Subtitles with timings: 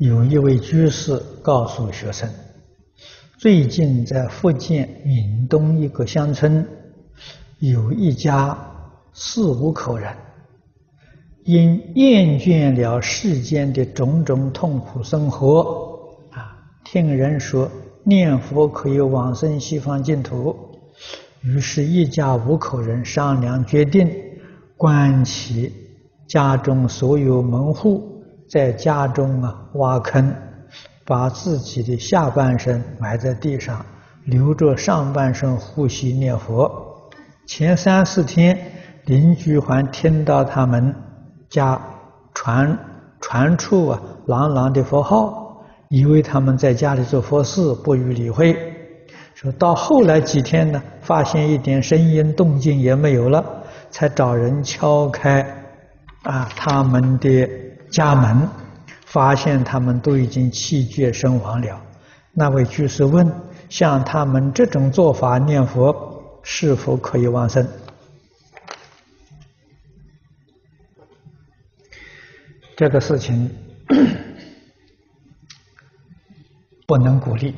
[0.00, 2.26] 有一位居士告诉学生，
[3.38, 6.66] 最近在福建闽东一个乡村，
[7.58, 8.56] 有一家
[9.12, 10.10] 四五口人，
[11.44, 17.70] 因厌倦了世间的种种痛苦生活，啊，听人说
[18.02, 20.56] 念佛可以往生西方净土，
[21.42, 24.10] 于是，一家五口人商量决定，
[24.78, 25.70] 关起
[26.26, 28.19] 家中所有门户，
[28.50, 30.34] 在家中啊挖坑，
[31.06, 33.86] 把自己的下半身埋在地上，
[34.24, 36.68] 留着上半身呼吸念佛。
[37.46, 38.58] 前三四天，
[39.04, 40.92] 邻居还听到他们
[41.48, 41.80] 家
[42.34, 42.76] 传
[43.20, 48.56] 传出啊朗朗的佛号，以为他们在家里做佛事，不予理会。
[49.34, 53.44] 说到后来几天呢，发现一点声音动静也没有了，
[53.92, 55.40] 才找人敲开
[56.24, 57.48] 啊他们的
[57.90, 58.48] 家门，
[59.06, 61.80] 发现他们都已经气绝身亡了。
[62.32, 63.30] 那位居士问：
[63.68, 67.66] 像他们这种做法念佛，是否可以往生？
[72.76, 73.50] 这个事情
[76.86, 77.54] 不能鼓励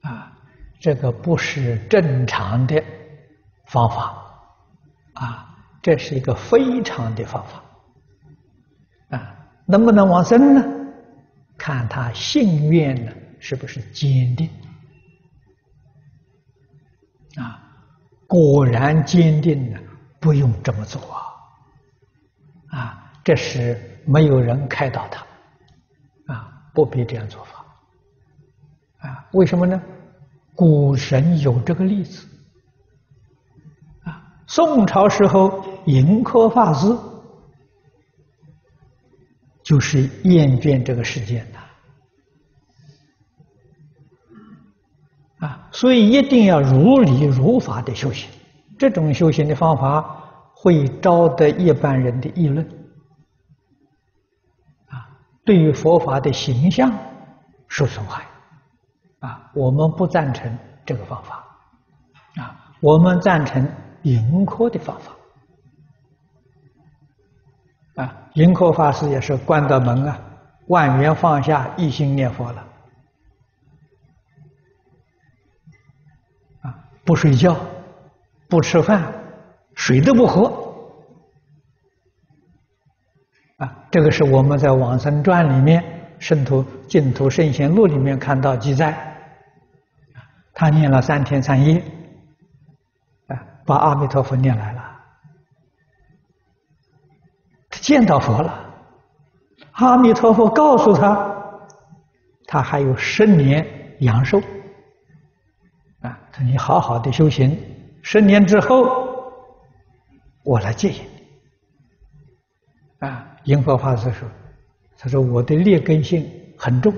[0.00, 0.32] 啊，
[0.80, 2.82] 这个不是正常的
[3.66, 4.16] 方法
[5.12, 7.62] 啊，这是一个非常的方法
[9.10, 10.64] 啊，能不能往生呢？
[11.58, 14.48] 看他信愿呢是不是坚定
[17.36, 17.62] 啊？
[18.26, 19.78] 果然坚定呢，
[20.18, 22.78] 不用这么做啊。
[22.78, 25.26] 啊，这时没有人开导他，
[26.32, 27.64] 啊，不必这样做法，
[29.06, 29.82] 啊，为什么呢？
[30.54, 32.26] 古神有这个例子，
[34.04, 36.86] 啊，宋朝时候盈科法师
[39.70, 41.46] 就是厌倦这个世界
[45.38, 48.28] 的，啊，所以一定要如理如法的修行，
[48.76, 50.16] 这种修行的方法。
[50.62, 52.62] 会招得一般人的议论，
[54.88, 55.08] 啊，
[55.42, 56.92] 对于佛法的形象
[57.66, 58.26] 受损害，
[59.20, 61.42] 啊，我们不赞成这个方法，
[62.42, 63.66] 啊，我们赞成
[64.02, 65.12] 盈科的方法，
[67.96, 70.18] 啊，盈科法师也是关到门啊，
[70.68, 72.66] 万缘放下，一心念佛了，
[76.62, 76.74] 啊，
[77.04, 77.56] 不睡觉，
[78.48, 79.14] 不吃饭。
[79.76, 80.74] 水都不喝，
[83.56, 85.82] 啊，这个是我们在《往生传》里面
[86.18, 88.94] 《圣徒净土圣贤录》里面看到记载，
[90.52, 91.82] 他念了三天三夜，
[93.28, 94.79] 啊，把阿弥陀佛念来了，
[97.90, 98.72] 见到佛了，
[99.72, 101.34] 阿弥陀佛告诉他，
[102.46, 103.66] 他还有十年
[103.98, 104.38] 阳寿，
[106.00, 107.58] 啊，他说你好好的修行，
[108.00, 109.10] 十年之后。
[110.44, 110.94] 我来接引
[113.00, 113.26] 你啊！
[113.44, 114.26] 盈科法师说
[114.96, 116.26] ：“他说我的劣根性
[116.56, 116.94] 很重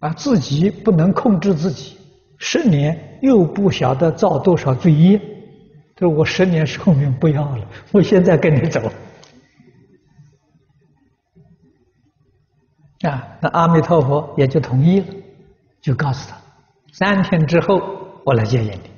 [0.00, 1.96] 啊，自己不能控制自己，
[2.36, 5.18] 十年又不晓得造多少罪业。
[5.98, 8.80] 他说我十年寿命不要了， 我现在跟你走
[13.02, 13.36] 啊！
[13.40, 15.06] 那阿弥陀佛也就同意了，
[15.80, 16.36] 就告诉他：
[16.92, 17.82] 三天之后
[18.24, 18.90] 我来接引你。”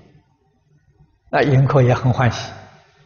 [1.33, 2.53] 那盈科也很欢喜，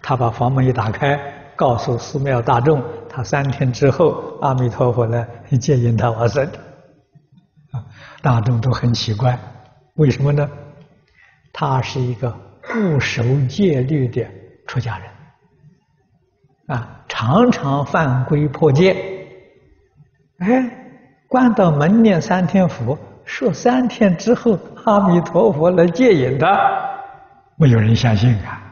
[0.02, 1.16] 他把房门一打开，
[1.54, 5.24] 告诉寺庙大众，他三天之后，阿弥陀佛呢
[5.60, 6.44] 接引他往生。
[7.70, 7.86] 啊，
[8.22, 9.38] 大众都很奇怪，
[9.94, 10.50] 为什么呢？
[11.52, 12.36] 他是一个
[12.68, 14.26] 不守戒律的
[14.66, 18.94] 出家人，啊，常常犯规破戒。
[20.38, 20.70] 哎，
[21.28, 26.48] 关到门念三天佛，说三天之后，阿弥陀佛来接引他。
[27.56, 28.62] 没有人相信啊，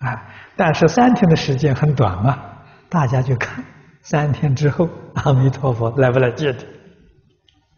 [0.00, 0.24] 啊！
[0.56, 2.38] 但是三天的时间很短嘛，
[2.88, 3.64] 大家就看
[4.02, 6.58] 三天之后阿弥陀佛来不来接的，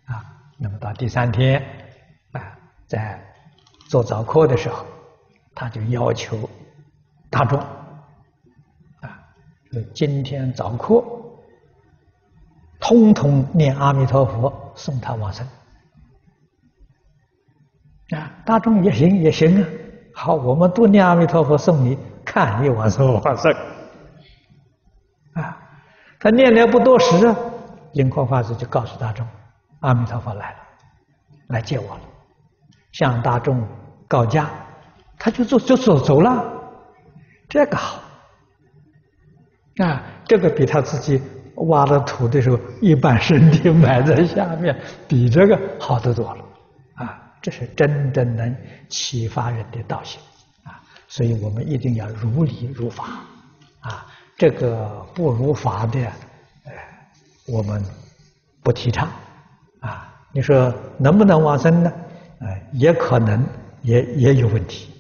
[0.07, 0.25] 啊！
[0.59, 1.63] 那么到第三天，
[2.33, 2.41] 啊，
[2.87, 3.23] 在
[3.89, 4.87] 做早课的时候，
[5.55, 6.49] 他就要求
[7.31, 7.59] 大众，
[9.01, 9.23] 啊，
[9.73, 11.05] 就今天早课，
[12.81, 15.47] 通通念阿弥陀佛送他往生，
[18.11, 18.31] 啊！
[18.45, 19.69] 大众也行也行啊。
[20.15, 23.53] 好，我们都念阿弥陀佛送你，看你往生往生。
[25.35, 25.59] 啊，
[26.21, 27.37] 他念了不多时啊，
[27.95, 29.27] 盈科法师就告诉大众，
[29.81, 30.59] 阿弥陀佛来了，
[31.49, 32.01] 来接我了，
[32.93, 33.67] 向大众
[34.07, 34.51] 告假，
[35.25, 36.45] 他就走就走走了，
[37.49, 37.99] 这个好，
[39.79, 41.19] 啊，这个比他自己
[41.55, 44.79] 挖了土的时候，一半身体埋在下面，
[45.09, 46.45] 比这个好得多了。
[46.97, 48.55] 啊，这是真正能
[48.91, 50.21] 启发人的道行
[50.63, 50.77] 啊！
[51.09, 53.07] 所以我们一定要如理如法
[53.81, 54.07] 啊！
[54.37, 56.01] 这个不如法的，
[56.65, 56.73] 呃，
[57.49, 57.83] 我们
[58.63, 59.09] 不提倡
[59.81, 60.15] 啊！
[60.33, 61.91] 你说能不能往生呢？
[62.41, 63.43] 呃，也可能
[63.81, 64.91] 也也有问题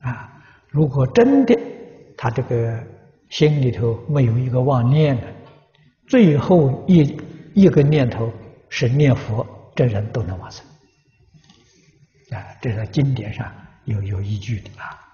[0.00, 0.42] 啊！
[0.68, 1.58] 如果真的
[2.16, 2.82] 他这个
[3.30, 5.22] 心里头没有一个妄念的，
[6.06, 7.16] 最后一
[7.54, 8.32] 一个念头
[8.68, 10.64] 是念佛，这人都能往生。
[12.30, 13.50] 啊，这是经典上
[13.84, 15.07] 有有依据的啊。